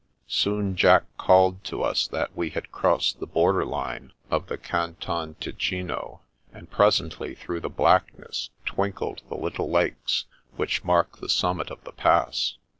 Soon 0.27 0.75
Jack 0.75 1.03
called 1.19 1.63
to 1.65 1.83
us 1.83 2.07
that 2.07 2.35
we 2.35 2.49
had 2.49 2.71
crossed 2.71 3.19
the 3.19 3.27
border 3.27 3.63
line 3.63 4.13
of 4.31 4.47
the 4.47 4.57
Canton 4.57 5.35
Ticino, 5.39 6.21
and 6.51 6.71
presently 6.71 7.35
through 7.35 7.59
the 7.59 7.69
blackness 7.69 8.49
twinkled 8.65 9.21
the 9.29 9.35
little 9.37 9.69
lakes 9.69 10.25
which 10.55 10.83
mark 10.83 11.19
the 11.19 11.29
summit 11.29 11.69
of 11.69 11.83
the 11.83 11.91
Pass. 11.93 12.55